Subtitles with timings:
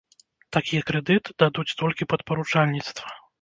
[0.55, 3.15] Такі крэдыт дадуць толькі пад паручальніцтва.